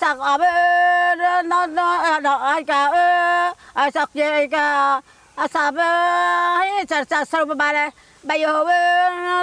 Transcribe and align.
sạc 0.00 0.18
ở 0.18 0.38
bên 0.38 1.18
ờ, 1.18 1.42
nó 1.42 1.66
nó 1.66 1.96
ờ, 1.96 2.20
đỏ 2.20 2.36
ai 2.36 2.64
cả 2.64 2.84
ờ, 2.92 3.52
ai 3.74 3.90
sạc 3.90 4.14
gì 4.14 4.22
cả. 4.50 5.00
À 5.36 5.48
sạc 5.48 5.74
ấy 5.74 6.68
sạc 6.88 7.08
sạc 7.10 7.28
sạc 7.28 7.48
bên 7.48 7.58
bà 7.58 7.72
đây 7.72 7.90
bây 8.22 8.40
giờ 8.40 8.64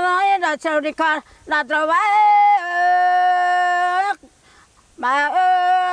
nó 0.02 0.18
ấy, 0.18 0.40
là 0.40 0.58
sạc 0.58 0.82
đi 0.84 0.92
con 0.92 1.20
là 1.46 1.64
trâu 1.70 1.88
bái 1.88 2.10
mà 4.98 5.30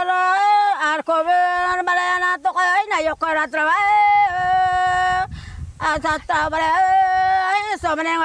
nó 0.07 0.37
à 0.81 0.99
cô 1.07 1.23
nó 1.23 1.83
bà 1.83 1.95
này 1.95 2.21
nó 2.21 2.37
tôi 2.45 2.65
ấy 2.65 2.87
này 2.87 3.03
yêu 3.03 3.15
con 3.15 3.35
là 3.37 3.47
trâu 3.53 3.67
bái 3.67 3.81
à 5.79 5.99
sạc 6.03 6.21
trâu 6.29 6.51
bà 6.51 6.59
đây 6.59 6.71
ấy 7.43 7.79
sạc 7.83 7.97
bên 7.97 8.07
em 8.07 8.21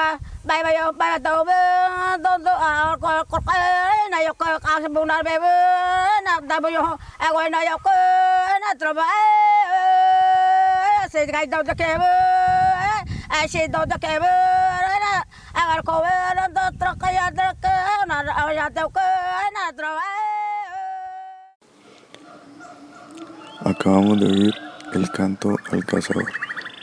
Acabamos 23.66 24.20
de 24.20 24.26
oír 24.28 24.56
el 24.94 25.10
canto 25.12 25.56
al 25.72 25.84
cazador, 25.86 26.32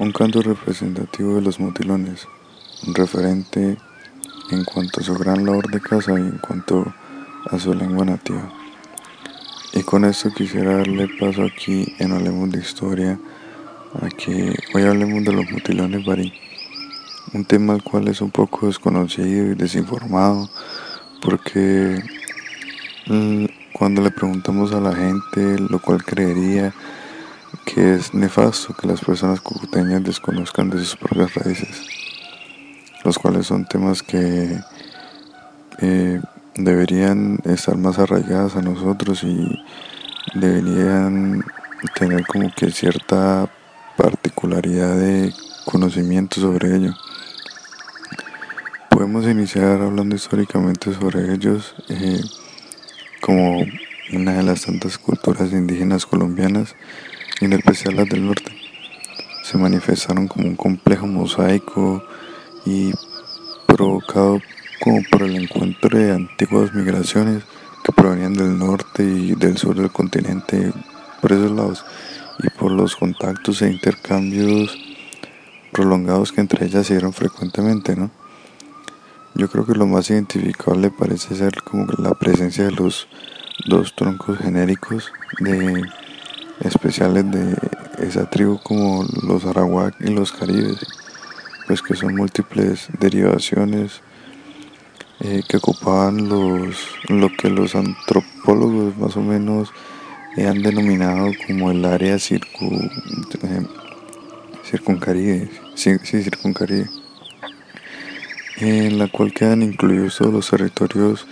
un 0.01 0.13
canto 0.13 0.43
representativo 0.43 1.37
de 1.37 1.43
los 1.43 1.61
motilones, 1.61 2.27
referente 2.87 3.79
en 4.51 4.65
cuanto 4.65 5.01
a 5.01 5.05
su 5.05 5.15
gran 5.15 5.45
labor 5.47 5.71
de 5.71 5.81
caza 5.81 6.13
y 6.13 6.23
en 6.23 6.39
cuanto 6.39 6.93
a 7.51 7.59
su 7.59 7.75
lengua 7.75 8.05
nativa. 8.05 8.53
Y 9.73 9.83
con 9.83 10.05
esto 10.05 10.31
quisiera 10.31 10.77
darle 10.77 11.09
paso 11.19 11.43
aquí 11.43 11.95
en 11.99 12.13
Hablemos 12.13 12.51
de 12.51 12.59
Historia 12.59 13.19
a 14.01 14.09
que 14.09 14.55
hoy 14.75 14.83
hablemos 14.83 15.25
de 15.25 15.33
los 15.33 15.51
motilones 15.51 16.05
barí, 16.05 16.33
un 17.33 17.45
tema 17.45 17.75
al 17.75 17.83
cual 17.83 18.09
es 18.09 18.21
un 18.21 18.31
poco 18.31 18.67
desconocido 18.67 19.53
y 19.53 19.55
desinformado 19.55 20.51
porque 21.23 22.03
mm, 23.07 23.47
cuando 23.73 24.03
le 24.03 24.11
preguntamos 24.11 24.73
a 24.73 24.81
la 24.81 24.95
gente 24.95 25.59
lo 25.59 25.79
cual 25.79 26.05
creería 26.05 26.75
que 27.65 27.95
es 27.95 28.13
nefasto 28.13 28.75
que 28.75 28.87
las 28.87 29.01
personas 29.01 29.41
cucuteñas 29.41 30.03
desconozcan 30.03 30.69
de 30.71 30.79
sus 30.79 30.97
propias 30.97 31.35
raíces 31.35 32.02
los 33.05 33.19
cuales 33.19 33.47
son 33.47 33.67
temas 33.67 34.03
que 34.03 34.59
eh, 35.79 36.21
deberían 36.55 37.39
estar 37.45 37.77
más 37.77 37.99
arraigadas 37.99 38.57
a 38.57 38.63
nosotros 38.63 39.23
y 39.25 39.59
deberían 40.35 41.45
tener 41.95 42.27
como 42.27 42.51
que 42.55 42.71
cierta 42.71 43.49
particularidad 43.97 44.97
de 44.97 45.33
conocimiento 45.65 46.41
sobre 46.41 46.77
ello. 46.77 46.95
Podemos 48.91 49.27
iniciar 49.27 49.81
hablando 49.81 50.15
históricamente 50.15 50.95
sobre 50.95 51.33
ellos 51.33 51.75
eh, 51.89 52.21
como 53.21 53.65
una 54.13 54.35
de 54.35 54.43
las 54.43 54.63
tantas 54.63 54.99
culturas 54.99 55.53
indígenas 55.53 56.05
colombianas 56.05 56.75
y 57.41 57.47
en 57.47 57.55
especial 57.55 57.97
las 57.97 58.09
del 58.09 58.27
norte. 58.27 58.53
Se 59.45 59.59
manifestaron 59.59 60.29
como 60.29 60.47
un 60.47 60.57
complejo 60.57 61.07
mosaico 61.07 62.05
y 62.65 62.93
provocado 63.67 64.41
como 64.81 65.01
por 65.11 65.23
el 65.23 65.37
encuentro 65.37 65.99
de 65.99 66.13
antiguas 66.13 66.75
migraciones 66.75 67.45
que 67.85 67.93
provenían 67.93 68.35
del 68.35 68.59
norte 68.59 69.05
y 69.05 69.35
del 69.35 69.57
sur 69.57 69.77
del 69.77 69.91
continente 69.91 70.73
por 71.21 71.33
esos 71.33 71.51
lados 71.51 71.85
y 72.43 72.51
por 72.51 72.73
los 72.73 72.97
contactos 72.97 73.63
e 73.63 73.71
intercambios 73.71 74.77
prolongados 75.73 76.33
que 76.33 76.41
entre 76.41 76.67
ellas 76.67 76.87
se 76.87 76.95
dieron 76.95 77.13
frecuentemente, 77.13 77.97
¿no? 77.97 78.11
Yo 79.35 79.49
creo 79.49 79.65
que 79.65 79.75
lo 79.75 79.87
más 79.87 80.11
identificable 80.11 80.91
parece 80.91 81.35
ser 81.35 81.63
como 81.63 81.87
la 81.99 82.13
presencia 82.15 82.65
de 82.65 82.73
los 82.73 83.09
dos 83.67 83.95
troncos 83.97 84.39
genéricos 84.39 85.11
de 85.39 85.83
especiales 86.61 87.31
de 87.31 87.57
esa 87.99 88.29
tribu 88.29 88.59
como 88.63 89.07
los 89.23 89.47
arawak 89.47 89.95
y 90.01 90.11
los 90.11 90.33
caribes 90.33 90.79
pues 91.67 91.83
que 91.83 91.95
son 91.95 92.17
múltiples 92.17 92.89
derivaciones 92.99 94.01
eh, 95.21 95.43
que 95.49 95.59
ocupaban 95.59 96.29
los, 96.29 96.77
lo 97.09 97.31
que 97.31 97.49
los 97.49 97.75
antropólogos 97.75 98.97
más 98.97 99.17
o 99.17 99.21
menos 99.21 99.73
han 100.39 100.63
denominado 100.63 101.31
como 101.47 101.71
el 101.71 101.85
área 101.85 102.19
circu, 102.19 102.65
eh, 103.43 103.67
circuncaribe, 104.65 105.51
sí, 105.75 105.99
circuncaribe, 105.99 106.89
en 108.57 108.99
la 108.99 109.09
cual 109.09 109.33
quedan 109.33 109.63
incluidos 109.63 110.17
todos 110.17 110.33
los 110.33 110.51
territorios 110.51 111.27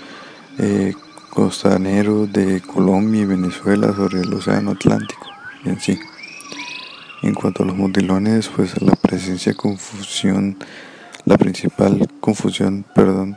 eh, 0.59 0.93
costaneros 1.31 2.31
de 2.33 2.61
Colombia 2.61 3.23
y 3.23 3.27
Venezuela 3.27 3.95
sobre 3.95 4.21
el 4.21 4.35
Océano 4.35 4.73
Atlántico 4.73 5.27
en 5.65 5.81
sí. 5.81 5.99
En 7.23 7.35
cuanto 7.35 7.63
a 7.63 7.67
los 7.67 7.77
motilones, 7.77 8.49
pues 8.49 8.81
la 8.81 8.97
presencia 8.97 9.53
confusión, 9.53 10.57
la 11.27 11.37
principal 11.37 12.09
confusión, 12.19 12.85
perdón, 12.95 13.37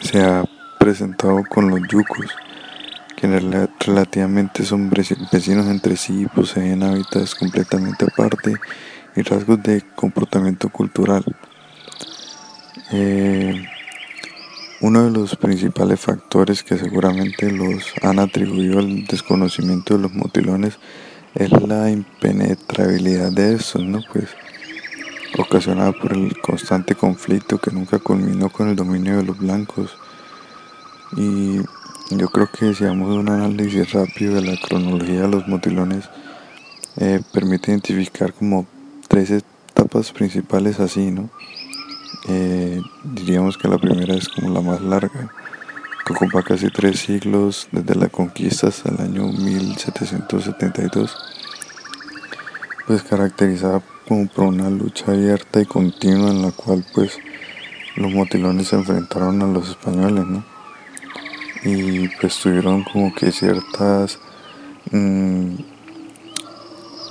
se 0.00 0.22
ha 0.22 0.44
presentado 0.78 1.42
con 1.48 1.68
los 1.68 1.80
yucos, 1.90 2.26
que 3.16 3.26
relativamente 3.80 4.64
son 4.64 4.88
vecinos 4.88 5.66
entre 5.66 5.96
sí 5.96 6.22
y 6.22 6.26
poseen 6.26 6.82
hábitats 6.82 7.34
completamente 7.34 8.06
aparte 8.06 8.54
y 9.14 9.22
rasgos 9.22 9.62
de 9.62 9.82
comportamiento 9.94 10.70
cultural. 10.70 11.24
Eh, 12.92 13.62
uno 14.80 15.04
de 15.04 15.10
los 15.10 15.36
principales 15.36 16.00
factores 16.00 16.62
que 16.62 16.78
seguramente 16.78 17.50
los 17.50 17.92
han 18.02 18.20
atribuido 18.20 18.78
al 18.78 19.04
desconocimiento 19.04 19.96
de 19.96 20.02
los 20.02 20.14
motilones 20.14 20.78
es 21.38 21.52
la 21.62 21.88
impenetrabilidad 21.88 23.30
de 23.30 23.54
estos, 23.54 23.82
¿no? 23.84 24.00
Pues 24.12 24.26
ocasionada 25.38 25.92
por 25.92 26.12
el 26.12 26.36
constante 26.40 26.96
conflicto 26.96 27.58
que 27.58 27.70
nunca 27.70 28.00
culminó 28.00 28.50
con 28.50 28.68
el 28.68 28.76
dominio 28.76 29.18
de 29.18 29.22
los 29.22 29.38
blancos. 29.38 29.96
Y 31.16 31.58
yo 32.10 32.28
creo 32.28 32.48
que 32.50 32.74
si 32.74 32.84
hacemos 32.84 33.16
un 33.16 33.28
análisis 33.28 33.92
rápido 33.92 34.34
de 34.34 34.42
la 34.42 34.60
cronología 34.60 35.22
de 35.22 35.28
los 35.28 35.46
motilones, 35.46 36.10
eh, 36.96 37.20
permite 37.32 37.70
identificar 37.70 38.32
como 38.32 38.66
tres 39.06 39.30
etapas 39.30 40.10
principales 40.10 40.80
así, 40.80 41.12
¿no? 41.12 41.30
Eh, 42.28 42.80
diríamos 43.04 43.56
que 43.56 43.68
la 43.68 43.78
primera 43.78 44.14
es 44.14 44.28
como 44.28 44.52
la 44.52 44.60
más 44.60 44.80
larga, 44.80 45.30
que 46.08 46.14
ocupa 46.14 46.42
casi 46.42 46.70
tres 46.70 47.00
siglos 47.00 47.68
desde 47.70 47.94
la 47.94 48.08
conquista 48.08 48.68
hasta 48.68 48.88
el 48.88 49.00
año 49.00 49.26
1772, 49.26 51.14
pues 52.86 53.02
caracterizada 53.02 53.82
como 54.06 54.26
por 54.26 54.46
una 54.46 54.70
lucha 54.70 55.12
abierta 55.12 55.60
y 55.60 55.66
continua 55.66 56.30
en 56.30 56.40
la 56.40 56.52
cual 56.52 56.82
pues 56.94 57.18
los 57.96 58.10
motilones 58.10 58.68
se 58.68 58.76
enfrentaron 58.76 59.42
a 59.42 59.46
los 59.46 59.68
españoles, 59.68 60.24
¿no? 60.26 60.44
Y 61.64 62.08
pues 62.20 62.38
tuvieron 62.38 62.84
como 62.84 63.14
que 63.14 63.30
ciertas, 63.30 64.18
mm, 64.90 65.56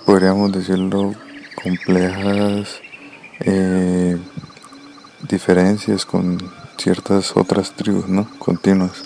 podríamos 0.07 0.51
decirlo, 0.51 1.13
complejas 1.61 2.81
eh, 3.41 4.17
diferencias 5.29 6.03
con 6.03 6.56
ciertas 6.77 7.35
otras 7.35 7.71
tribus, 7.75 8.07
¿no? 8.07 8.27
Continuas. 8.39 9.03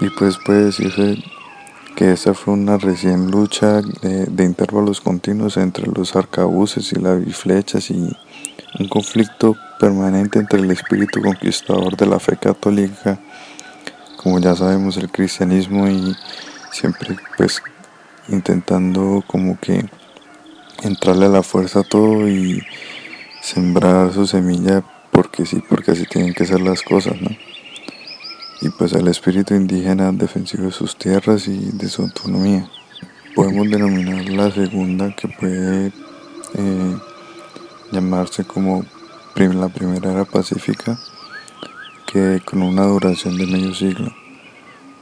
Y 0.00 0.10
pues 0.10 0.36
puede 0.44 0.66
decirse 0.66 1.22
que 1.94 2.12
esa 2.12 2.34
fue 2.34 2.54
una 2.54 2.76
recién 2.76 3.30
lucha 3.30 3.80
de, 3.80 4.44
intervalos 4.44 5.00
continuos 5.00 5.56
entre 5.56 5.86
los 5.86 6.14
arcabuces 6.14 6.92
y 6.92 6.96
las 6.96 7.24
biflechas 7.24 7.90
y 7.90 8.14
un 8.78 8.88
conflicto 8.88 9.56
permanente 9.80 10.38
entre 10.38 10.60
el 10.60 10.70
espíritu 10.70 11.22
conquistador 11.22 11.96
de 11.96 12.06
la 12.06 12.18
fe 12.18 12.36
católica, 12.36 13.18
como 14.18 14.38
ya 14.38 14.54
sabemos 14.54 14.98
el 14.98 15.10
cristianismo 15.10 15.88
y 15.88 16.14
siempre 16.70 17.16
pues 17.38 17.62
intentando 18.28 19.24
como 19.26 19.58
que 19.58 19.88
entrarle 20.82 21.26
a 21.26 21.30
la 21.30 21.42
fuerza 21.42 21.80
a 21.80 21.84
todo 21.84 22.28
y 22.28 22.62
sembrar 23.40 24.12
su 24.12 24.26
semilla 24.26 24.82
porque 25.16 25.46
sí, 25.46 25.62
porque 25.66 25.92
así 25.92 26.04
tienen 26.04 26.34
que 26.34 26.44
ser 26.44 26.60
las 26.60 26.82
cosas, 26.82 27.14
¿no? 27.22 27.30
Y 28.60 28.68
pues 28.68 28.92
el 28.92 29.08
espíritu 29.08 29.54
indígena 29.54 30.12
defensivo 30.12 30.64
de 30.64 30.72
sus 30.72 30.94
tierras 30.94 31.48
y 31.48 31.70
de 31.72 31.88
su 31.88 32.02
autonomía. 32.02 32.68
Podemos 33.34 33.70
denominar 33.70 34.28
la 34.28 34.50
segunda 34.50 35.16
que 35.16 35.28
puede 35.28 35.86
eh, 35.86 36.96
llamarse 37.92 38.44
como 38.44 38.84
la 39.36 39.68
primera 39.70 40.12
era 40.12 40.26
pacífica, 40.26 40.98
que 42.06 42.42
con 42.44 42.60
una 42.60 42.84
duración 42.84 43.38
de 43.38 43.46
medio 43.46 43.72
siglo. 43.72 44.12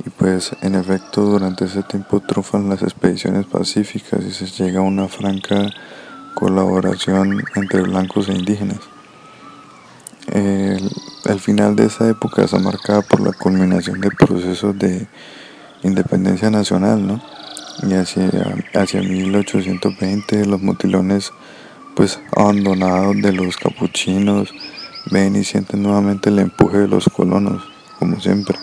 Y 0.06 0.10
pues 0.10 0.52
en 0.62 0.76
efecto 0.76 1.22
durante 1.22 1.64
ese 1.64 1.82
tiempo 1.82 2.20
trufan 2.20 2.68
las 2.68 2.82
expediciones 2.82 3.46
pacíficas 3.46 4.24
y 4.24 4.30
se 4.30 4.46
llega 4.46 4.78
a 4.78 4.82
una 4.82 5.08
franca 5.08 5.70
colaboración 6.36 7.42
entre 7.56 7.82
blancos 7.82 8.28
e 8.28 8.32
indígenas. 8.34 8.93
El, 10.32 10.90
final 11.40 11.76
de 11.76 11.86
esa 11.86 12.08
época 12.08 12.44
está 12.44 12.58
marcada 12.58 13.02
por 13.02 13.20
la 13.20 13.32
culminación 13.32 14.00
de 14.00 14.10
procesos 14.10 14.78
de 14.78 15.06
independencia 15.82 16.50
nacional, 16.50 17.06
¿no? 17.06 17.22
Y 17.82 17.94
hacia, 17.94 18.30
hacia 18.74 19.02
1820 19.02 20.46
los 20.46 20.62
motilones 20.62 21.32
pues 21.94 22.18
abandonados 22.34 23.20
de 23.20 23.32
los 23.32 23.56
capuchinos 23.56 24.52
ven 25.10 25.36
y 25.36 25.44
sienten 25.44 25.82
nuevamente 25.82 26.30
el 26.30 26.38
empuje 26.38 26.78
de 26.78 26.88
los 26.88 27.08
colonos, 27.08 27.62
como 27.98 28.20
siempre. 28.20 28.58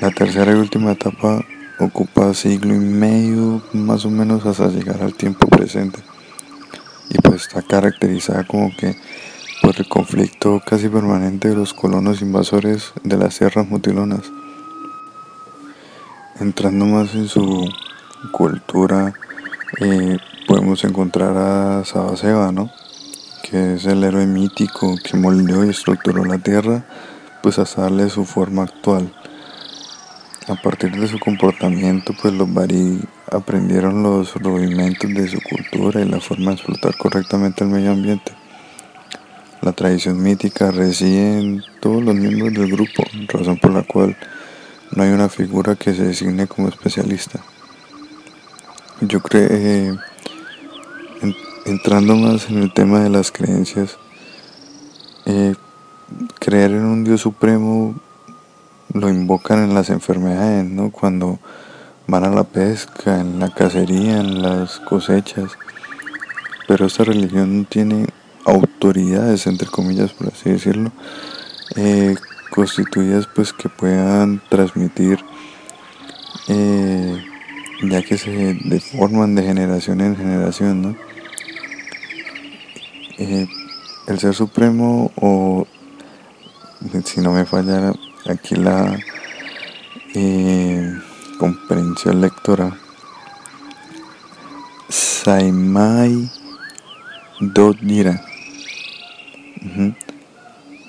La 0.00 0.10
tercera 0.10 0.52
y 0.52 0.56
última 0.56 0.92
etapa 0.92 1.44
ocupa 1.78 2.34
siglo 2.34 2.74
y 2.74 2.78
medio 2.78 3.62
más 3.72 4.04
o 4.04 4.10
menos 4.10 4.44
hasta 4.44 4.68
llegar 4.68 5.02
al 5.02 5.14
tiempo 5.14 5.48
presente 5.48 6.00
y 7.10 7.18
pues 7.18 7.42
está 7.42 7.62
caracterizada 7.62 8.44
como 8.44 8.74
que 8.76 8.96
por 9.70 9.78
el 9.78 9.88
conflicto 9.88 10.60
casi 10.66 10.88
permanente 10.88 11.50
de 11.50 11.54
los 11.54 11.74
colonos 11.74 12.22
invasores 12.22 12.92
de 13.04 13.16
las 13.16 13.38
tierras 13.38 13.68
motilonas. 13.68 14.22
Entrando 16.40 16.86
más 16.86 17.14
en 17.14 17.28
su 17.28 17.68
cultura, 18.32 19.14
eh, 19.80 20.18
podemos 20.48 20.82
encontrar 20.82 21.36
a 21.36 21.84
Sabaseba, 21.84 22.50
¿no? 22.50 22.68
que 23.48 23.74
es 23.74 23.86
el 23.86 24.02
héroe 24.02 24.26
mítico 24.26 24.96
que 25.04 25.16
moldeó 25.16 25.64
y 25.64 25.68
estructuró 25.68 26.24
la 26.24 26.38
tierra, 26.38 26.84
pues 27.40 27.60
hasta 27.60 27.82
darle 27.82 28.10
su 28.10 28.24
forma 28.24 28.64
actual. 28.64 29.14
A 30.48 30.56
partir 30.56 30.98
de 30.98 31.06
su 31.06 31.20
comportamiento, 31.20 32.12
pues 32.20 32.34
los 32.34 32.52
Bari 32.52 32.98
aprendieron 33.30 34.02
los 34.02 34.34
rudimentos 34.34 35.14
de 35.14 35.28
su 35.28 35.38
cultura 35.48 36.00
y 36.00 36.08
la 36.08 36.20
forma 36.20 36.50
de 36.50 36.56
explotar 36.56 36.96
correctamente 36.96 37.62
el 37.62 37.70
medio 37.70 37.92
ambiente. 37.92 38.39
La 39.62 39.72
tradición 39.72 40.22
mítica 40.22 40.70
reside 40.70 41.38
en 41.38 41.62
todos 41.80 42.02
los 42.02 42.14
miembros 42.14 42.54
del 42.54 42.72
grupo, 42.72 43.04
razón 43.28 43.58
por 43.58 43.72
la 43.72 43.82
cual 43.82 44.16
no 44.92 45.02
hay 45.02 45.10
una 45.10 45.28
figura 45.28 45.76
que 45.76 45.94
se 45.94 46.04
designe 46.04 46.46
como 46.46 46.68
especialista. 46.68 47.40
Yo 49.02 49.20
creo, 49.20 49.48
eh, 49.50 49.96
entrando 51.66 52.16
más 52.16 52.48
en 52.48 52.58
el 52.58 52.72
tema 52.72 53.00
de 53.00 53.10
las 53.10 53.30
creencias, 53.30 53.98
eh, 55.26 55.54
creer 56.38 56.72
en 56.72 56.84
un 56.84 57.04
Dios 57.04 57.20
supremo 57.20 57.94
lo 58.92 59.08
invocan 59.08 59.62
en 59.62 59.74
las 59.74 59.90
enfermedades, 59.90 60.64
¿no? 60.64 60.90
Cuando 60.90 61.38
van 62.06 62.24
a 62.24 62.30
la 62.30 62.44
pesca, 62.44 63.20
en 63.20 63.38
la 63.38 63.50
cacería, 63.50 64.18
en 64.18 64.42
las 64.42 64.80
cosechas. 64.80 65.52
Pero 66.66 66.86
esta 66.86 67.04
religión 67.04 67.66
tiene 67.68 68.06
autoridades, 68.44 69.46
entre 69.46 69.68
comillas, 69.68 70.12
por 70.12 70.28
así 70.28 70.50
decirlo, 70.50 70.92
eh, 71.76 72.14
constituidas 72.50 73.26
pues 73.26 73.52
que 73.52 73.68
puedan 73.68 74.42
transmitir, 74.48 75.24
eh, 76.48 77.24
ya 77.82 78.02
que 78.02 78.18
se 78.18 78.58
deforman 78.64 79.34
de 79.34 79.42
generación 79.42 80.00
en 80.00 80.16
generación, 80.16 80.82
¿no? 80.82 80.96
Eh, 83.18 83.46
el 84.06 84.18
ser 84.18 84.34
supremo 84.34 85.12
o 85.16 85.66
si 87.04 87.20
no 87.20 87.32
me 87.32 87.44
falla 87.44 87.92
aquí 88.26 88.56
la 88.56 88.98
comprensión 91.38 92.20
lectora 92.20 92.76
Saimai 94.88 96.28
Dodira 97.40 98.29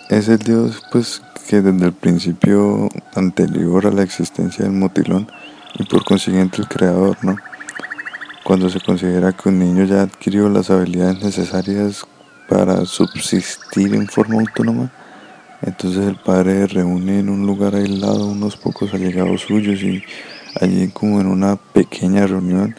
es 0.10 0.28
el 0.28 0.40
dios 0.40 0.82
pues 0.92 1.22
que 1.48 1.62
desde 1.62 1.86
el 1.86 1.94
principio 1.94 2.90
anterior 3.16 3.88
a 3.88 3.92
la 3.92 4.04
existencia 4.04 4.66
del 4.66 4.74
motilón 4.74 5.28
y 5.78 5.84
por 5.84 6.04
consiguiente 6.04 6.62
el 6.62 6.68
creador, 6.68 7.18
¿no? 7.22 7.36
Cuando 8.44 8.70
se 8.70 8.80
considera 8.80 9.34
que 9.34 9.50
un 9.50 9.60
niño 9.60 9.86
ya 9.86 10.02
adquirió 10.02 10.50
las 10.50 10.70
habilidades 10.70 11.24
necesarias 11.24 12.06
para 12.50 12.86
subsistir 12.86 13.94
en 13.94 14.08
forma 14.08 14.40
autónoma, 14.42 14.92
entonces 15.62 16.08
el 16.08 16.16
padre 16.16 16.68
reúne 16.68 17.20
en 17.20 17.30
un 17.30 17.46
lugar 17.46 17.76
aislado 17.76 18.28
unos 18.28 18.58
pocos 18.58 18.94
allegados 18.94 19.42
suyos 19.42 19.82
y 19.84 20.04
allí 20.60 20.88
como 20.90 21.22
en 21.22 21.28
una 21.28 21.56
pequeña 21.56 22.26
reunión 22.26 22.76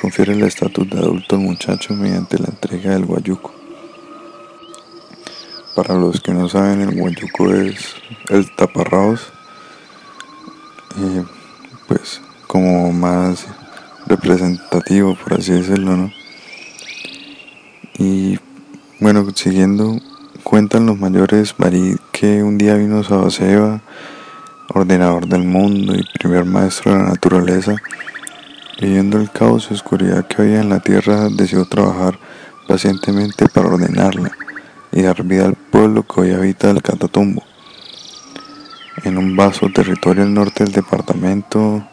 confiere 0.00 0.34
el 0.34 0.42
estatus 0.42 0.88
de 0.90 0.98
adulto 0.98 1.36
al 1.36 1.42
muchacho 1.42 1.94
mediante 1.94 2.38
la 2.38 2.48
entrega 2.48 2.90
del 2.90 3.06
guayuco. 3.06 3.61
Para 5.74 5.94
los 5.94 6.20
que 6.20 6.32
no 6.32 6.50
saben, 6.50 6.82
el 6.82 7.00
guayuco 7.00 7.50
es 7.54 7.94
el 8.28 8.54
taparraos, 8.54 9.32
pues 11.88 12.20
como 12.46 12.92
más 12.92 13.46
representativo, 14.06 15.16
por 15.16 15.40
así 15.40 15.52
decirlo, 15.52 15.96
¿no? 15.96 16.12
Y 17.96 18.38
bueno, 19.00 19.26
siguiendo, 19.34 19.98
cuentan 20.44 20.84
los 20.84 20.98
mayores 20.98 21.54
que 22.12 22.42
un 22.42 22.58
día 22.58 22.74
vino 22.74 23.02
Sabaseba, 23.02 23.80
ordenador 24.74 25.26
del 25.26 25.44
mundo 25.44 25.94
y 25.94 26.04
primer 26.18 26.44
maestro 26.44 26.92
de 26.92 26.98
la 26.98 27.04
naturaleza, 27.04 27.76
y 28.78 28.88
viendo 28.88 29.18
el 29.18 29.30
caos 29.30 29.68
y 29.70 29.74
oscuridad 29.74 30.26
que 30.26 30.42
había 30.42 30.60
en 30.60 30.68
la 30.68 30.80
tierra, 30.80 31.30
decidió 31.30 31.64
trabajar 31.64 32.18
pacientemente 32.68 33.48
para 33.48 33.68
ordenarla 33.68 34.32
y 34.92 35.02
dar 35.02 35.22
vida 35.24 35.46
al 35.46 35.54
pueblo 35.54 36.04
que 36.04 36.20
hoy 36.20 36.30
habita 36.32 36.70
el 36.70 36.82
Catatumbo, 36.82 37.42
en 39.04 39.18
un 39.18 39.34
vasto 39.34 39.70
territorio 39.72 40.22
al 40.22 40.34
norte 40.34 40.64
del 40.64 40.72
departamento 40.72 41.86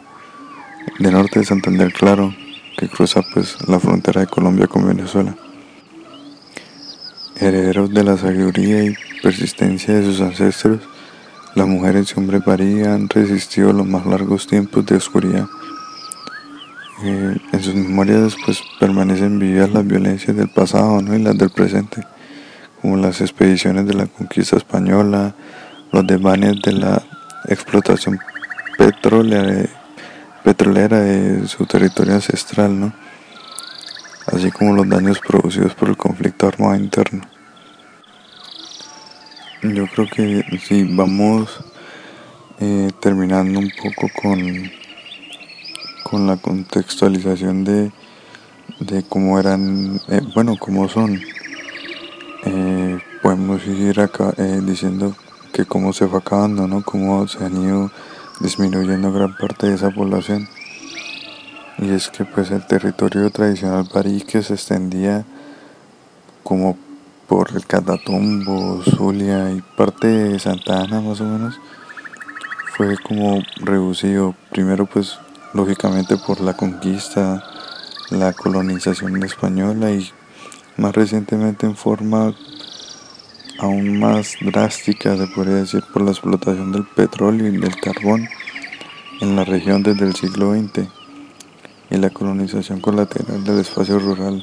de 0.98 1.10
norte 1.10 1.40
de 1.40 1.44
Santander, 1.44 1.92
claro, 1.92 2.34
que 2.76 2.88
cruza 2.88 3.22
pues 3.34 3.56
la 3.68 3.80
frontera 3.80 4.20
de 4.20 4.26
Colombia 4.26 4.66
con 4.66 4.86
Venezuela 4.86 5.34
herederos 7.40 7.92
de 7.92 8.04
la 8.04 8.16
sabiduría 8.16 8.84
y 8.84 8.94
persistencia 9.22 9.94
de 9.94 10.04
sus 10.04 10.20
ancestros, 10.20 10.80
las 11.54 11.66
mujeres 11.66 12.12
y 12.14 12.20
hombres 12.20 12.44
varían, 12.44 12.92
han 12.92 13.08
resistido 13.08 13.72
los 13.72 13.86
más 13.86 14.06
largos 14.06 14.46
tiempos 14.46 14.84
de 14.86 14.96
oscuridad. 14.96 15.46
Eh, 17.02 17.36
en 17.52 17.62
sus 17.62 17.74
memorias 17.74 18.36
pues 18.44 18.60
permanecen 18.78 19.38
vivas 19.38 19.72
las 19.72 19.86
violencias 19.86 20.36
del 20.36 20.50
pasado 20.50 21.00
¿no? 21.00 21.16
y 21.16 21.22
las 21.22 21.36
del 21.38 21.48
presente, 21.48 22.02
como 22.80 22.96
las 22.96 23.20
expediciones 23.20 23.86
de 23.86 23.94
la 23.94 24.06
conquista 24.06 24.56
española, 24.56 25.34
los 25.92 26.06
desvanes 26.06 26.60
de 26.62 26.72
la 26.72 27.02
explotación 27.48 28.18
petrolera, 28.78 31.00
de 31.00 31.46
su 31.46 31.66
territorio 31.66 32.14
ancestral, 32.14 32.80
¿no? 32.80 32.92
así 34.26 34.50
como 34.50 34.74
los 34.74 34.88
daños 34.88 35.20
producidos 35.20 35.74
por 35.74 35.88
el 35.88 35.96
conflicto 35.96 36.46
armado 36.46 36.76
interno. 36.76 37.22
Yo 39.62 39.86
creo 39.88 40.08
que 40.08 40.42
si 40.66 40.84
vamos 40.84 41.60
eh, 42.60 42.90
terminando 43.00 43.58
un 43.58 43.70
poco 43.82 44.08
con, 44.22 44.70
con 46.04 46.26
la 46.26 46.36
contextualización 46.36 47.64
de, 47.64 47.92
de 48.80 49.02
cómo 49.02 49.38
eran, 49.38 50.00
eh, 50.08 50.20
bueno, 50.34 50.56
cómo 50.58 50.88
son. 50.88 51.20
Eh, 53.30 53.32
podemos 53.32 53.62
seguir 53.62 54.00
acá 54.00 54.32
diciendo 54.62 55.14
que 55.52 55.64
cómo 55.64 55.92
se 55.92 56.08
fue 56.08 56.18
acabando, 56.18 56.66
¿no? 56.66 56.82
Cómo 56.82 57.28
se 57.28 57.44
han 57.44 57.62
ido 57.62 57.90
disminuyendo 58.40 59.12
gran 59.12 59.36
parte 59.36 59.68
de 59.68 59.74
esa 59.74 59.90
población 59.90 60.48
y 61.78 61.90
es 61.90 62.08
que 62.08 62.24
pues 62.24 62.50
el 62.50 62.66
territorio 62.66 63.30
tradicional 63.30 63.86
que 64.26 64.42
se 64.42 64.54
extendía 64.54 65.24
como 66.42 66.76
por 67.28 67.52
el 67.54 67.66
Catatumbo, 67.66 68.82
Zulia 68.82 69.52
y 69.52 69.62
parte 69.76 70.08
de 70.08 70.38
Santa 70.40 70.80
Ana 70.80 71.00
más 71.00 71.20
o 71.20 71.24
menos 71.24 71.60
fue 72.76 72.96
como 72.98 73.40
reducido 73.56 74.34
primero 74.50 74.86
pues 74.86 75.18
lógicamente 75.54 76.16
por 76.16 76.40
la 76.40 76.54
conquista, 76.54 77.44
la 78.10 78.32
colonización 78.32 79.22
española 79.22 79.92
y 79.92 80.10
más 80.76 80.94
recientemente 80.94 81.66
en 81.66 81.76
forma 81.76 82.34
aún 83.60 83.98
más 83.98 84.36
drástica 84.40 85.16
se 85.16 85.26
podría 85.26 85.56
decir 85.56 85.82
por 85.92 86.02
la 86.02 86.10
explotación 86.10 86.72
del 86.72 86.84
petróleo 86.84 87.48
y 87.48 87.58
del 87.58 87.76
carbón 87.76 88.26
en 89.20 89.36
la 89.36 89.44
región 89.44 89.82
desde 89.82 90.06
el 90.06 90.14
siglo 90.14 90.54
XX 90.54 90.88
y 91.90 91.96
la 91.96 92.10
colonización 92.10 92.80
colateral 92.80 93.44
del 93.44 93.60
espacio 93.60 93.98
rural. 93.98 94.42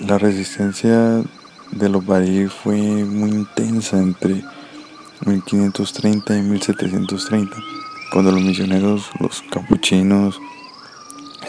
La 0.00 0.18
resistencia 0.18 1.22
de 1.70 1.88
los 1.88 2.04
barí 2.04 2.46
fue 2.46 2.76
muy 2.76 3.30
intensa 3.30 3.98
entre 3.98 4.42
1530 5.24 6.36
y 6.36 6.42
1730, 6.42 7.56
cuando 8.12 8.32
los 8.32 8.42
misioneros, 8.42 9.10
los 9.20 9.42
capuchinos, 9.50 10.38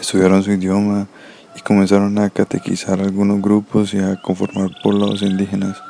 estudiaron 0.00 0.42
su 0.42 0.52
idioma 0.52 1.06
y 1.56 1.60
comenzaron 1.60 2.18
a 2.18 2.30
catequizar 2.30 3.00
algunos 3.00 3.40
grupos 3.40 3.94
y 3.94 3.98
a 3.98 4.20
conformar 4.20 4.70
poblados 4.82 5.22
indígenas. 5.22 5.82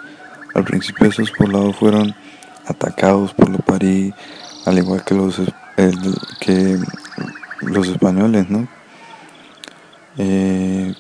Al 0.55 0.65
principio 0.65 1.09
esos 1.09 1.31
poblados 1.31 1.77
fueron 1.77 2.15
atacados 2.67 3.35
por 3.35 3.49
los 3.51 3.63
parí, 3.63 4.13
al 4.67 4.79
igual 4.79 5.05
que 5.05 5.15
los, 5.15 5.41
que 6.41 6.79
los 7.63 7.89
españoles, 7.89 8.49
¿no? 8.51 8.69
Eh, 10.17 10.95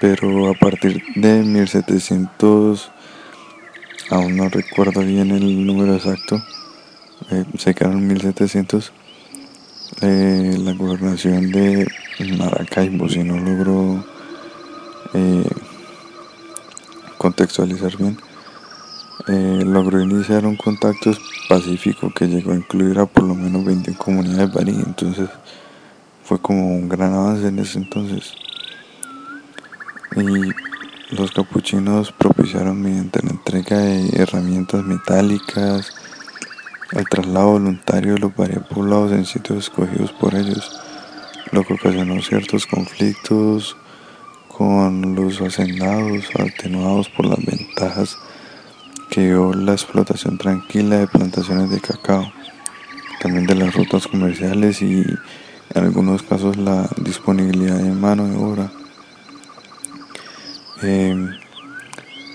pero 0.00 0.48
a 0.48 0.54
partir 0.54 1.02
de 1.16 1.42
1700, 1.42 2.90
aún 4.10 4.36
no 4.36 4.48
recuerdo 4.48 5.00
bien 5.00 5.30
el 5.30 5.66
número 5.66 5.94
exacto, 5.94 6.42
eh, 7.30 7.44
se 7.58 7.74
quedaron 7.74 8.06
1700, 8.06 8.92
eh, 10.02 10.56
la 10.58 10.72
gobernación 10.72 11.50
de 11.50 11.86
Maracaibo, 12.38 13.08
si 13.08 13.24
no 13.24 13.38
logro 13.38 14.04
eh, 15.14 15.48
contextualizar 17.18 17.96
bien, 17.96 18.18
eh, 19.28 19.62
logró 19.64 20.00
iniciar 20.00 20.46
un 20.46 20.56
contacto 20.56 21.12
pacífico 21.48 22.10
que 22.14 22.26
llegó 22.26 22.52
a 22.52 22.56
incluir 22.56 22.98
a 22.98 23.06
por 23.06 23.24
lo 23.24 23.34
menos 23.34 23.64
21 23.64 23.98
comunidades 23.98 24.52
barí, 24.52 24.72
entonces 24.86 25.28
fue 26.24 26.40
como 26.40 26.76
un 26.76 26.88
gran 26.88 27.12
avance 27.12 27.48
en 27.48 27.58
ese 27.58 27.78
entonces. 27.78 28.34
Y 30.16 31.14
los 31.14 31.32
capuchinos 31.32 32.12
propiciaron 32.12 32.80
mediante 32.80 33.22
la 33.22 33.30
entrega 33.30 33.78
de 33.78 34.10
herramientas 34.14 34.84
metálicas, 34.84 35.92
el 36.92 37.04
traslado 37.08 37.52
voluntario 37.52 38.14
de 38.14 38.20
los 38.20 38.34
varios 38.34 38.66
poblados 38.66 39.12
en 39.12 39.24
sitios 39.24 39.58
escogidos 39.58 40.12
por 40.12 40.34
ellos, 40.34 40.80
lo 41.52 41.64
que 41.64 41.74
ocasionó 41.74 42.20
ciertos 42.22 42.66
conflictos 42.66 43.76
con 44.48 45.14
los 45.14 45.40
hacendados, 45.40 46.28
atenuados 46.38 47.08
por 47.08 47.26
las 47.26 47.44
ventajas 47.44 48.18
que 49.10 49.26
dio 49.26 49.52
la 49.52 49.72
explotación 49.72 50.38
tranquila 50.38 50.98
de 50.98 51.08
plantaciones 51.08 51.70
de 51.70 51.80
cacao, 51.80 52.32
también 53.20 53.46
de 53.46 53.56
las 53.56 53.74
rutas 53.74 54.06
comerciales 54.06 54.80
y 54.82 55.04
en 55.74 55.84
algunos 55.84 56.22
casos 56.22 56.56
la 56.56 56.88
disponibilidad 56.98 57.78
de 57.78 57.90
mano 57.90 58.28
de 58.28 58.36
obra. 58.36 58.72
Eh, 60.82 61.28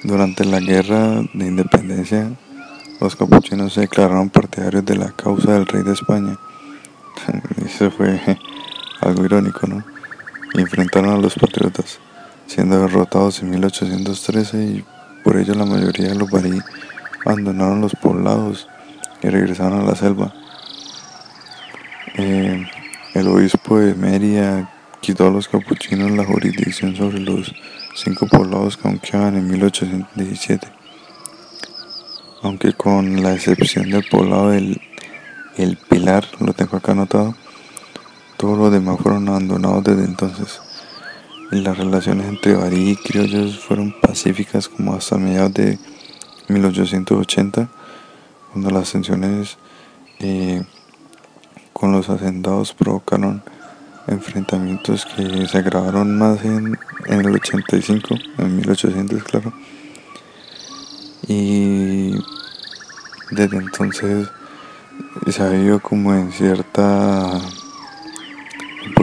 durante 0.03 0.45
la 0.45 0.59
guerra 0.59 1.21
de 1.33 1.47
independencia, 1.47 2.31
los 2.99 3.15
capuchinos 3.15 3.73
se 3.73 3.81
declararon 3.81 4.29
partidarios 4.29 4.85
de 4.85 4.97
la 4.97 5.11
causa 5.11 5.53
del 5.53 5.65
rey 5.65 5.83
de 5.83 5.93
España. 5.93 6.37
Eso 7.65 7.89
fue 7.91 8.19
algo 9.05 9.25
irónico, 9.25 9.67
¿no? 9.67 9.83
Y 10.53 10.61
enfrentaron 10.61 11.11
a 11.11 11.17
los 11.17 11.35
patriotas, 11.35 11.99
siendo 12.47 12.79
derrotados 12.79 13.41
en 13.41 13.49
1813 13.51 14.63
y 14.63 14.85
por 15.23 15.37
ello 15.37 15.53
la 15.55 15.65
mayoría 15.65 16.09
de 16.09 16.15
los 16.15 16.29
barí 16.29 16.59
abandonaron 17.25 17.81
los 17.81 17.93
poblados 17.95 18.67
y 19.21 19.29
regresaron 19.29 19.81
a 19.81 19.83
la 19.83 19.95
selva. 19.95 20.33
Eh, 22.15 22.65
el 23.13 23.27
obispo 23.27 23.79
de 23.79 23.95
Mérida 23.95 24.71
quitó 25.01 25.27
a 25.27 25.31
los 25.31 25.47
capuchinos 25.47 26.11
la 26.11 26.25
jurisdicción 26.25 26.95
sobre 26.95 27.19
los 27.19 27.53
cinco 27.95 28.27
poblados 28.27 28.77
que 28.77 28.87
aún 28.87 28.99
quedaban 28.99 29.35
en 29.37 29.47
1817 29.47 30.85
aunque 32.45 32.73
con 32.73 33.23
la 33.23 33.33
excepción 33.33 33.89
del 33.89 34.03
poblado 34.03 34.49
del 34.49 34.79
el 35.57 35.77
Pilar, 35.77 36.25
lo 36.39 36.53
tengo 36.53 36.77
acá 36.77 36.91
anotado, 36.91 37.33
todos 38.37 38.57
los 38.57 38.71
demás 38.71 38.97
fueron 39.01 39.27
abandonados 39.27 39.83
desde 39.83 40.05
entonces. 40.05 40.61
Y 41.51 41.61
las 41.61 41.77
relaciones 41.77 42.27
entre 42.27 42.55
barí 42.55 42.91
y 42.91 42.95
criollos 42.95 43.59
fueron 43.59 43.93
pacíficas 44.01 44.67
como 44.67 44.95
hasta 44.95 45.17
mediados 45.17 45.53
de 45.53 45.77
1880, 46.49 47.69
cuando 48.51 48.69
las 48.71 48.91
tensiones 48.91 49.57
eh, 50.19 50.63
con 51.73 51.91
los 51.91 52.09
hacendados 52.09 52.73
provocaron 52.73 53.43
enfrentamientos 54.07 55.05
que 55.05 55.47
se 55.47 55.57
agravaron 55.57 56.17
más 56.17 56.43
en, 56.45 56.77
en 57.05 57.19
el 57.19 57.35
85, 57.35 58.15
en 58.37 58.55
1800 58.57 59.23
claro. 59.23 59.53
Y 61.27 62.15
desde 63.31 63.57
entonces 63.57 64.29
se 65.27 65.43
ha 65.43 65.49
vivido 65.49 65.79
como 65.79 66.13
en 66.13 66.31
cierta, 66.31 67.41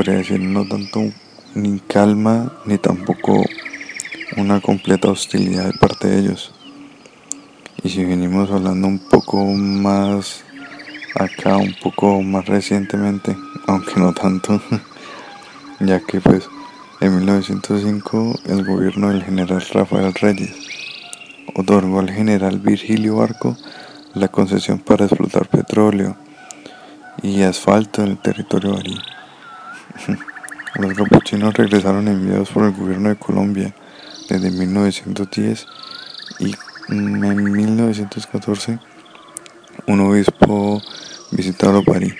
podría 0.03 0.19
decir, 0.19 0.41
no 0.41 0.67
tanto 0.67 1.13
ni 1.55 1.79
calma 1.79 2.53
ni 2.65 2.77
tampoco 2.77 3.41
una 4.37 4.61
completa 4.61 5.09
hostilidad 5.09 5.67
de 5.67 5.79
parte 5.79 6.09
de 6.09 6.19
ellos. 6.19 6.53
Y 7.85 7.89
si 7.89 8.05
venimos 8.05 8.51
hablando 8.51 8.89
un 8.89 8.99
poco 8.99 9.45
más 9.45 10.43
acá, 11.15 11.57
un 11.57 11.77
poco 11.81 12.21
más 12.21 12.47
recientemente, 12.47 13.37
aunque 13.69 14.01
no 14.01 14.13
tanto, 14.13 14.61
ya 15.79 16.01
que 16.01 16.21
pues 16.21 16.49
en 17.01 17.19
1905 17.19 18.41
el 18.47 18.65
gobierno 18.65 19.11
del 19.11 19.23
general 19.23 19.65
Rafael 19.73 20.13
Reyes 20.15 20.57
otorgó 21.55 22.01
al 22.01 22.11
general 22.11 22.59
Virgilio 22.59 23.19
Barco 23.19 23.57
la 24.15 24.27
concesión 24.27 24.81
para 24.81 25.05
explotar 25.05 25.47
petróleo 25.47 26.17
y 27.23 27.43
asfalto 27.43 28.03
en 28.03 28.11
el 28.11 28.19
territorio 28.19 28.75
barí. 28.75 28.99
Los 30.75 30.95
capuchinos 30.95 31.53
regresaron 31.55 32.09
enviados 32.09 32.49
por 32.49 32.65
el 32.65 32.73
gobierno 32.73 33.11
de 33.11 33.17
Colombia 33.17 33.75
desde 34.29 34.51
1910 34.51 35.67
y 36.39 36.55
en 36.89 37.21
1914 37.53 38.79
un 39.87 40.01
obispo 40.01 40.83
visitó 41.31 41.69
a 41.69 41.83
Barí. 41.83 42.15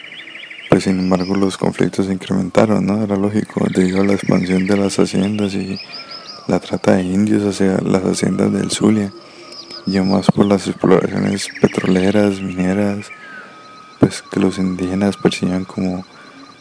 Pues 0.69 0.85
sin 0.85 0.99
embargo 0.99 1.35
los 1.35 1.57
conflictos 1.57 2.07
se 2.07 2.13
incrementaron, 2.13 2.85
¿no? 2.85 3.03
Era 3.03 3.17
lógico, 3.17 3.67
debido 3.75 4.03
a 4.03 4.05
la 4.05 4.15
expansión 4.15 4.67
de 4.67 4.77
las 4.77 4.99
haciendas 4.99 5.55
y 5.55 5.81
la 6.47 6.61
trata 6.61 6.97
de 6.97 7.05
indios 7.05 7.45
hacia 7.45 7.79
las 7.79 8.03
haciendas 8.03 8.53
del 8.53 8.71
Zulia 8.71 9.11
y 9.87 9.99
más 10.01 10.27
por 10.27 10.47
las 10.47 10.67
exploraciones 10.69 11.49
petroleras, 11.61 12.41
mineras, 12.41 13.07
pues 13.99 14.23
que 14.23 14.41
los 14.41 14.59
indígenas 14.59 15.17
percibían 15.17 15.65
como 15.65 16.05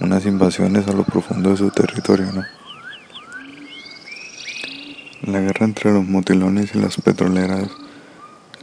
unas 0.01 0.25
invasiones 0.25 0.88
a 0.88 0.93
lo 0.93 1.03
profundo 1.03 1.51
de 1.51 1.58
su 1.58 1.70
territorio, 1.70 2.31
¿no? 2.31 2.43
La 5.31 5.39
guerra 5.39 5.65
entre 5.65 5.91
los 5.93 6.03
motilones 6.05 6.74
y 6.74 6.79
las 6.79 6.98
petroleras 6.98 7.70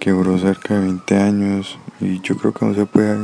que 0.01 0.11
duró 0.11 0.39
cerca 0.39 0.75
de 0.75 0.81
20 0.81 1.17
años 1.17 1.79
y 2.01 2.21
yo 2.23 2.37
creo 2.37 2.53
que 2.53 2.67
no 2.67 2.75
se 2.75 2.87
puede 2.87 3.17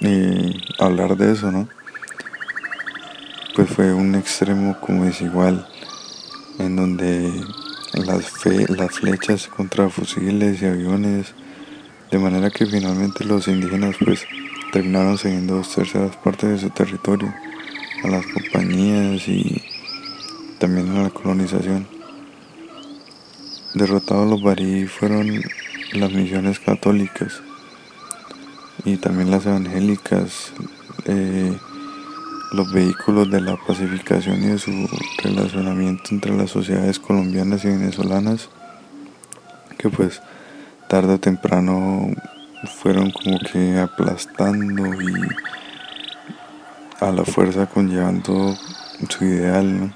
eh, 0.00 0.52
hablar 0.80 1.16
de 1.16 1.32
eso, 1.32 1.52
¿no? 1.52 1.68
Pues 3.54 3.70
fue 3.70 3.92
un 3.92 4.16
extremo 4.16 4.76
como 4.80 5.04
desigual 5.04 5.68
en 6.58 6.74
donde 6.74 7.32
las, 7.94 8.32
las 8.68 8.90
flechas 8.92 9.46
contra 9.46 9.88
fusiles 9.88 10.60
y 10.60 10.66
aviones, 10.66 11.34
de 12.10 12.18
manera 12.18 12.50
que 12.50 12.66
finalmente 12.66 13.24
los 13.24 13.46
indígenas 13.46 13.94
pues 14.04 14.26
terminaron 14.74 15.16
cediendo 15.16 15.54
dos 15.54 15.72
terceras 15.72 16.16
partes 16.16 16.50
de 16.50 16.58
su 16.58 16.70
territorio 16.70 17.32
a 18.02 18.08
las 18.08 18.26
compañías 18.26 19.28
y 19.28 19.62
también 20.58 20.88
a 20.96 21.04
la 21.04 21.10
colonización. 21.10 21.86
Derrotados 23.74 24.28
los 24.28 24.42
barí 24.42 24.86
fueron 24.88 25.42
las 25.92 26.10
misiones 26.10 26.58
católicas 26.58 27.40
y 28.84 28.96
también 28.96 29.30
las 29.30 29.46
evangélicas. 29.46 30.52
Eh, 31.04 31.56
los 32.52 32.72
vehículos 32.72 33.30
de 33.30 33.40
la 33.42 33.56
pacificación 33.56 34.42
y 34.42 34.46
de 34.46 34.58
su 34.58 34.72
relacionamiento 35.22 36.02
entre 36.10 36.36
las 36.36 36.50
sociedades 36.50 36.98
colombianas 36.98 37.64
y 37.64 37.68
venezolanas, 37.68 38.48
que 39.78 39.88
pues 39.88 40.20
tarde 40.88 41.14
o 41.14 41.18
temprano 41.20 42.10
fueron 42.66 43.10
como 43.10 43.38
que 43.38 43.78
aplastando 43.78 44.86
y 45.02 45.12
a 47.00 47.10
la 47.10 47.24
fuerza 47.24 47.66
conllevando 47.66 48.56
su 49.08 49.24
ideal, 49.24 49.94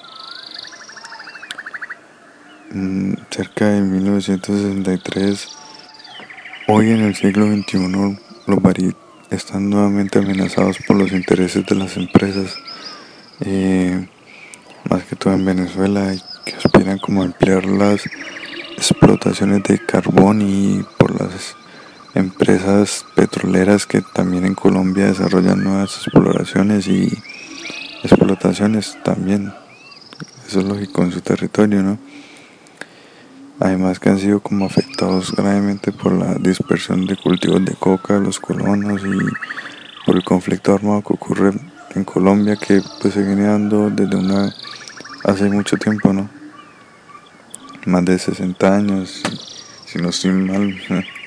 mm, 2.70 3.12
cerca 3.30 3.68
de 3.68 3.80
1963, 3.80 5.48
hoy 6.68 6.90
en 6.90 7.00
el 7.00 7.14
siglo 7.14 7.46
XXI, 7.46 8.18
los 8.46 8.62
barit 8.62 8.96
están 9.30 9.70
nuevamente 9.70 10.18
amenazados 10.18 10.78
por 10.86 10.96
los 10.96 11.12
intereses 11.12 11.64
de 11.66 11.74
las 11.74 11.96
empresas, 11.96 12.56
eh, 13.40 14.08
más 14.88 15.04
que 15.04 15.16
todo 15.16 15.34
en 15.34 15.44
Venezuela, 15.44 16.14
que 16.44 16.54
aspiran 16.56 16.98
como 16.98 17.22
a 17.22 17.26
ampliar 17.26 17.64
las 17.66 18.02
explotaciones 18.76 19.62
de 19.64 19.78
carbón 19.84 20.42
y 20.42 20.84
por 20.98 21.20
las 21.20 21.56
empresas 22.14 23.04
petroleras 23.14 23.86
que 23.86 24.00
también 24.00 24.44
en 24.44 24.54
Colombia 24.54 25.06
desarrollan 25.06 25.62
nuevas 25.62 25.96
exploraciones 25.96 26.86
y 26.88 27.12
explotaciones 28.02 28.96
también. 29.04 29.52
Eso 30.46 30.60
es 30.60 30.66
lógico 30.66 31.02
en 31.02 31.12
su 31.12 31.20
territorio, 31.20 31.82
¿no? 31.82 31.98
Además 33.60 33.98
que 33.98 34.08
han 34.08 34.18
sido 34.18 34.40
como 34.40 34.66
afectados 34.66 35.32
gravemente 35.32 35.90
por 35.90 36.12
la 36.12 36.34
dispersión 36.34 37.06
de 37.06 37.16
cultivos 37.16 37.64
de 37.64 37.74
coca, 37.74 38.18
los 38.18 38.38
colonos 38.38 39.02
y 39.02 39.18
por 40.06 40.16
el 40.16 40.24
conflicto 40.24 40.74
armado 40.74 41.02
que 41.02 41.12
ocurre 41.12 41.52
en 41.94 42.04
Colombia 42.04 42.56
que 42.56 42.80
pues 43.00 43.14
se 43.14 43.22
viene 43.22 43.44
dando 43.44 43.90
desde 43.90 44.16
una 44.16 44.54
hace 45.24 45.50
mucho 45.50 45.76
tiempo, 45.76 46.12
¿no? 46.12 46.30
Más 47.86 48.04
de 48.04 48.18
60 48.18 48.76
años, 48.76 49.22
si 49.86 49.98
no 49.98 50.10
estoy 50.10 50.32
mal, 50.32 50.74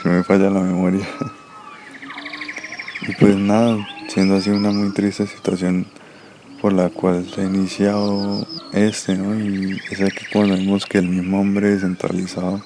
si 0.00 0.08
me 0.08 0.22
falla 0.22 0.50
la 0.50 0.60
memoria. 0.60 1.06
Y 3.08 3.14
pues 3.14 3.36
nada, 3.36 3.76
siendo 4.08 4.36
así 4.36 4.50
una 4.50 4.70
muy 4.70 4.92
triste 4.92 5.26
situación 5.26 5.86
por 6.60 6.72
la 6.72 6.90
cual 6.90 7.26
se 7.32 7.40
ha 7.40 7.44
iniciado 7.44 8.46
este, 8.72 9.16
¿no? 9.16 9.38
Y 9.38 9.80
es 9.90 10.00
aquí 10.00 10.24
cuando 10.32 10.54
vemos 10.54 10.84
que 10.84 10.98
el 10.98 11.08
mismo 11.08 11.40
hombre 11.40 11.70
descentralizado, 11.70 12.60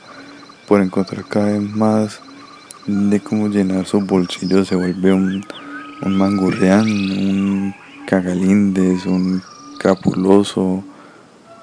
por 0.66 0.80
encontrar 0.80 1.24
cada 1.26 1.58
vez 1.58 1.62
más 1.62 2.20
de 2.86 3.20
cómo 3.20 3.48
llenar 3.48 3.86
sus 3.86 4.04
bolsillos, 4.06 4.68
se 4.68 4.76
vuelve 4.76 5.12
un, 5.12 5.44
un 6.02 6.20
un 6.20 7.74
cagalindes, 8.06 9.06
un 9.06 9.42
capuloso, 9.78 10.82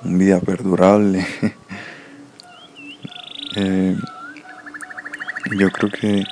un 0.04 0.18
vida 0.18 0.40
perdurable. 0.40 1.26
Eh, 3.56 3.98
yo 5.58 5.72
creo 5.72 5.90
que 5.92 6.24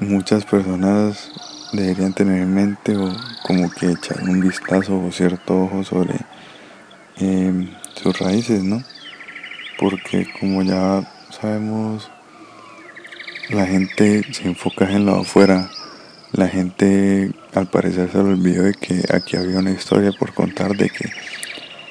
muchas 0.00 0.44
personas 0.44 1.30
deberían 1.72 2.12
tener 2.12 2.42
en 2.42 2.54
mente 2.54 2.96
o 2.96 3.12
como 3.42 3.70
que 3.70 3.90
echar 3.90 4.22
un 4.22 4.40
vistazo 4.40 5.00
o 5.00 5.10
cierto 5.10 5.62
ojo 5.62 5.82
sobre 5.84 6.14
em, 7.16 7.70
sus 7.94 8.18
raíces, 8.18 8.62
¿no? 8.62 8.82
Porque 9.78 10.26
como 10.38 10.62
ya 10.62 11.02
sabemos, 11.30 12.10
la 13.50 13.66
gente 13.66 14.22
se 14.32 14.44
enfoca 14.48 14.90
en 14.90 15.06
lo 15.06 15.20
afuera. 15.20 15.68
La 16.32 16.48
gente 16.48 17.30
al 17.54 17.66
parecer 17.66 18.10
se 18.10 18.18
le 18.18 18.30
olvidó 18.30 18.62
de 18.62 18.74
que 18.74 19.02
aquí 19.12 19.36
había 19.36 19.58
una 19.58 19.72
historia 19.72 20.12
por 20.12 20.32
contar 20.32 20.76
de 20.76 20.88
que 20.88 21.10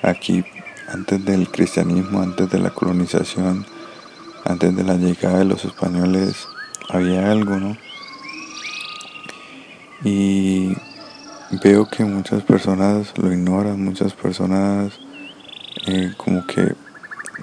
aquí 0.01 0.43
antes 0.87 1.23
del 1.23 1.49
cristianismo, 1.49 2.21
antes 2.21 2.49
de 2.49 2.59
la 2.59 2.71
colonización, 2.71 3.65
antes 4.45 4.75
de 4.75 4.83
la 4.83 4.95
llegada 4.95 5.39
de 5.39 5.45
los 5.45 5.65
españoles, 5.65 6.47
había 6.89 7.31
algo, 7.31 7.57
¿no? 7.57 7.77
Y 10.03 10.75
veo 11.63 11.85
que 11.85 12.03
muchas 12.03 12.43
personas 12.43 13.13
lo 13.17 13.31
ignoran, 13.31 13.83
muchas 13.83 14.13
personas 14.13 14.93
eh, 15.87 16.13
como 16.17 16.45
que 16.47 16.73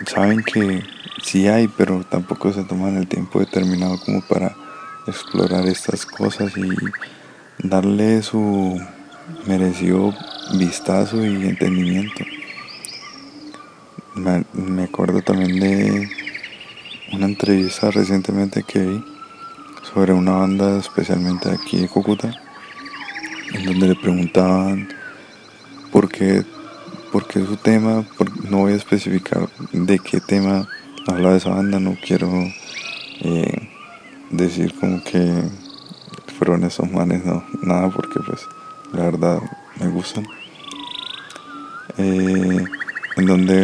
saben 0.06 0.42
que 0.42 0.82
sí 1.22 1.48
hay, 1.48 1.68
pero 1.68 2.04
tampoco 2.04 2.52
se 2.52 2.64
toman 2.64 2.96
el 2.96 3.06
tiempo 3.06 3.40
determinado 3.40 3.98
como 4.04 4.22
para 4.22 4.54
explorar 5.06 5.66
estas 5.66 6.04
cosas 6.04 6.52
y 6.56 6.70
darle 7.66 8.22
su 8.22 8.80
merecido 9.46 10.14
vistazo 10.58 11.24
y 11.24 11.46
entendimiento. 11.46 12.24
Me, 14.14 14.44
me 14.52 14.84
acuerdo 14.84 15.22
también 15.22 15.60
de 15.60 16.10
una 17.12 17.26
entrevista 17.26 17.90
recientemente 17.90 18.62
que 18.62 18.80
vi 18.80 19.04
sobre 19.92 20.12
una 20.12 20.32
banda 20.32 20.78
especialmente 20.78 21.50
aquí 21.50 21.78
de 21.78 21.88
Cúcuta 21.88 22.30
en 23.54 23.64
donde 23.64 23.88
le 23.88 23.94
preguntaban 23.94 24.88
por 25.90 26.08
qué, 26.08 26.44
por 27.10 27.26
qué 27.26 27.44
su 27.44 27.56
tema, 27.56 28.04
no 28.50 28.58
voy 28.58 28.74
a 28.74 28.76
especificar 28.76 29.48
de 29.72 29.98
qué 29.98 30.20
tema 30.20 30.68
habla 31.06 31.36
esa 31.36 31.50
banda, 31.50 31.80
no 31.80 31.96
quiero 32.04 32.30
eh, 33.20 33.68
decir 34.30 34.74
como 34.78 35.02
que 35.02 35.42
fueron 36.38 36.64
esos 36.64 36.90
manes, 36.90 37.24
no, 37.24 37.42
nada, 37.62 37.88
porque 37.88 38.20
pues 38.20 38.42
la 38.92 39.04
verdad 39.04 39.40
me 39.80 39.88
gustan. 39.88 40.26
Eh, 41.96 42.64
en 43.16 43.26
donde 43.26 43.62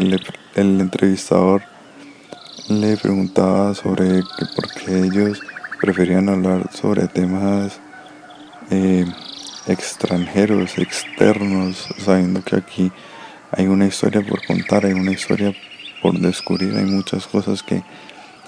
el 0.57 0.81
entrevistador 0.81 1.63
le 2.69 2.97
preguntaba 2.97 3.75
sobre 3.75 4.23
que 4.23 4.47
por 4.55 4.73
qué 4.73 4.99
ellos 5.01 5.41
preferían 5.81 6.29
hablar 6.29 6.71
sobre 6.73 7.09
temas 7.09 7.79
eh, 8.71 9.05
extranjeros, 9.67 10.79
externos, 10.79 11.89
sabiendo 11.99 12.43
que 12.43 12.57
aquí 12.57 12.93
hay 13.51 13.67
una 13.67 13.87
historia 13.87 14.23
por 14.23 14.45
contar, 14.47 14.87
hay 14.87 14.93
una 14.93 15.13
historia 15.13 15.55
por 16.03 16.19
descubrir, 16.19 16.77
hay 16.77 16.87
muchas 16.87 17.27
cosas 17.27 17.63
que 17.63 17.83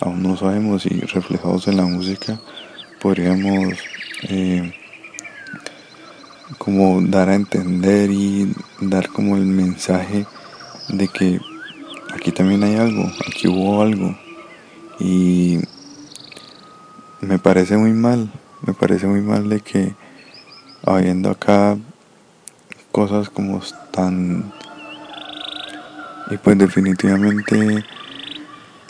aún 0.01 0.23
no 0.23 0.37
sabemos 0.37 0.87
y 0.87 1.01
reflejados 1.01 1.69
en 1.69 1.77
la 1.77 1.85
música 1.85 2.39
podríamos 3.01 3.75
eh, 4.29 4.73
como 6.59 7.01
dar 7.03 7.29
a 7.29 7.35
entender 7.35 8.11
y 8.11 8.53
dar 8.81 9.09
como 9.09 9.37
el 9.37 9.45
mensaje 9.45 10.27
de 10.89 11.09
que 11.09 11.41
aquí 12.17 12.33
también 12.33 12.65
hay 12.65 12.77
algo, 12.77 13.11
aquí 13.29 13.47
hubo 13.47 13.83
algo. 13.83 14.17
Y 14.99 15.59
me 17.21 17.39
parece 17.39 17.77
muy 17.77 17.93
mal, 17.93 18.33
me 18.67 18.73
parece 18.73 19.07
muy 19.07 19.21
mal 19.21 19.49
de 19.49 19.61
que 19.61 19.95
habiendo 20.85 21.31
acá 21.31 21.77
cosas 22.91 23.29
como 23.29 23.61
tan 23.93 24.53
y 26.31 26.39
pues 26.39 26.59
definitivamente 26.59 27.85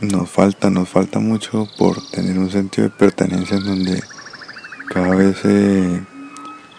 nos 0.00 0.30
falta, 0.30 0.70
nos 0.70 0.88
falta 0.88 1.18
mucho 1.18 1.68
por 1.76 2.00
tener 2.10 2.38
un 2.38 2.50
sentido 2.50 2.88
de 2.88 2.94
pertenencia 2.94 3.56
en 3.56 3.64
donde 3.64 4.02
cada 4.88 5.14
vez 5.14 5.38
se 5.38 6.00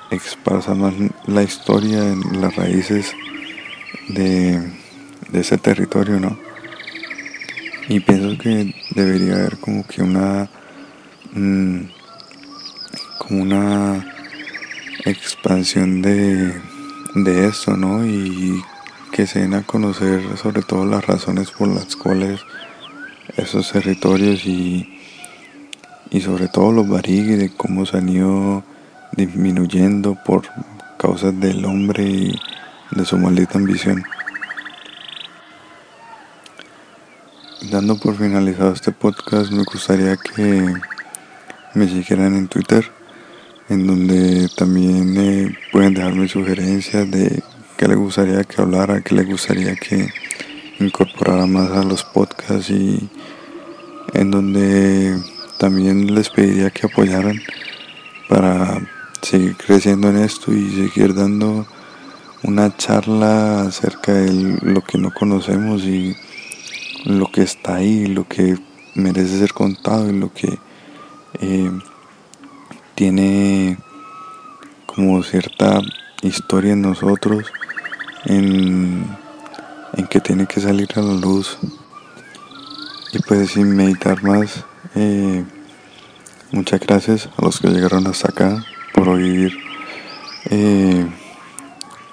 esparza 0.09 0.73
más 0.73 0.93
la 1.25 1.43
historia 1.43 1.99
en 1.99 2.41
las 2.41 2.55
raíces 2.55 3.13
de, 4.09 4.86
ese 5.33 5.57
territorio, 5.57 6.19
¿no? 6.19 6.37
Y 7.89 7.99
pienso 8.01 8.37
que 8.37 8.73
debería 8.91 9.35
haber 9.35 9.57
como 9.57 9.85
que 9.87 10.01
una 10.01 10.49
mm, 11.33 11.79
como 13.17 13.41
una 13.41 14.05
expansión 15.05 16.01
de, 16.01 16.53
de 17.15 17.47
esto, 17.47 17.75
¿no? 17.77 18.05
Y 18.05 18.61
que 19.11 19.25
se 19.25 19.39
den 19.39 19.53
a 19.53 19.63
conocer 19.63 20.21
sobre 20.37 20.61
todo 20.61 20.85
las 20.85 21.05
razones 21.05 21.51
por 21.51 21.67
las 21.67 21.95
cuales 21.95 22.41
esos 23.35 23.71
territorios 23.71 24.45
y, 24.45 24.99
y 26.09 26.21
sobre 26.21 26.47
todo 26.47 26.71
los 26.71 26.87
barigues 26.87 27.39
de 27.39 27.49
cómo 27.49 27.85
se 27.85 27.97
han 27.97 28.09
ido 28.09 28.63
disminuyendo 29.13 30.17
por 30.25 30.43
causas 30.97 31.39
del 31.39 31.65
hombre 31.65 32.03
y 32.03 32.39
de 32.91 33.05
su 33.05 33.17
maldita 33.17 33.57
ambición. 33.57 34.03
Dando 37.71 37.97
por 37.97 38.15
finalizado 38.15 38.71
este 38.71 38.93
podcast, 38.93 39.51
me 39.51 39.63
gustaría 39.63 40.15
que 40.15 40.73
me 41.73 41.87
siguieran 41.87 42.35
en 42.35 42.47
Twitter 42.47 42.89
en 43.67 43.85
donde 43.85 44.47
también 44.55 45.17
eh, 45.17 45.57
pueden 45.73 45.93
dejarme 45.93 46.29
sugerencias 46.29 47.11
de 47.11 47.43
qué 47.75 47.87
les 47.89 47.97
gustaría 47.97 48.43
que 48.45 48.61
hablara, 48.61 49.01
qué 49.01 49.15
les 49.15 49.27
gustaría 49.27 49.75
que 49.75 50.07
incorporara 50.79 51.45
más 51.45 51.71
a 51.71 51.83
los 51.83 52.05
podcasts 52.05 52.69
y 52.69 53.09
en 54.13 54.31
donde 54.31 55.17
también 55.59 56.15
les 56.15 56.29
pediría 56.29 56.69
que 56.69 56.87
apoyaran 56.87 57.41
para 58.29 58.79
seguir 59.21 59.57
creciendo 59.57 60.09
en 60.09 60.19
esto 60.19 60.53
y 60.53 60.69
seguir 60.69 61.13
dando 61.13 61.67
una 62.43 62.75
charla 62.77 63.63
acerca 63.63 64.13
de 64.13 64.57
lo 64.61 64.81
que 64.81 64.97
no 64.97 65.13
conocemos 65.13 65.83
y 65.83 66.15
lo 67.07 67.31
que 67.31 67.41
está 67.41 67.75
ahí, 67.75 68.05
lo 68.05 68.27
que 68.27 68.57
merece 68.95 69.39
ser 69.39 69.53
contado 69.53 70.09
y 70.09 70.13
lo 70.13 70.33
que 70.33 70.59
eh, 71.39 71.71
tiene 72.95 73.77
como 74.85 75.23
cierta 75.23 75.81
historia 76.21 76.73
en 76.73 76.81
nosotros, 76.81 77.45
en, 78.25 79.05
que 80.09 80.19
tiene 80.19 80.47
que 80.47 80.59
salir 80.59 80.89
a 80.95 81.01
la 81.01 81.13
luz. 81.13 81.57
Y 83.13 83.19
pues 83.19 83.51
sin 83.51 83.75
meditar 83.75 84.21
más, 84.23 84.65
eh, 84.95 85.45
muchas 86.51 86.81
gracias 86.81 87.29
a 87.37 87.45
los 87.45 87.59
que 87.59 87.69
llegaron 87.69 88.05
hasta 88.07 88.29
acá 88.29 88.65
por 88.93 89.07
oír 89.07 89.57
eh, 90.49 91.07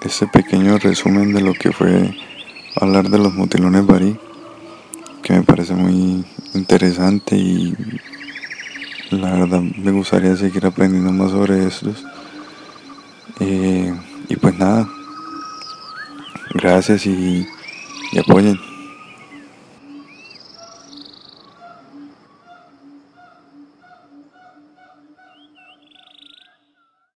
este 0.01 0.27
pequeño 0.27 0.77
resumen 0.77 1.33
de 1.33 1.41
lo 1.41 1.53
que 1.53 1.71
fue 1.71 2.15
hablar 2.79 3.09
de 3.09 3.17
los 3.17 3.33
motilones 3.33 3.85
Barí, 3.85 4.17
que 5.25 5.33
me 5.33 5.41
parece 5.41 5.73
muy 5.73 6.23
interesante 6.53 7.35
y 7.35 7.73
la 9.09 9.33
verdad 9.33 9.59
me 9.59 9.91
gustaría 9.91 10.35
seguir 10.35 10.67
aprendiendo 10.67 11.11
más 11.11 11.31
sobre 11.31 11.65
estos. 11.65 12.05
Eh, 13.39 13.91
y 14.29 14.35
pues 14.35 14.55
nada, 14.59 14.87
gracias 16.53 17.07
y, 17.07 17.43
y 18.11 18.19
apoyen. 18.19 18.74